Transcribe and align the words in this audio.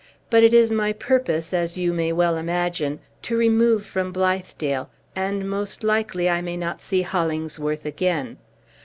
"But 0.31 0.41
it 0.41 0.51
is 0.51 0.71
my 0.71 0.93
purpose, 0.93 1.53
as 1.53 1.77
you 1.77 1.93
may 1.93 2.11
well 2.11 2.35
imagine, 2.35 3.01
to 3.21 3.37
remove 3.37 3.85
from 3.85 4.11
Blithedale; 4.11 4.89
and, 5.15 5.47
most 5.47 5.83
likely, 5.83 6.27
I 6.27 6.41
may 6.41 6.57
not 6.57 6.81
see 6.81 7.03
Hollingsworth 7.03 7.85
again. 7.85 8.37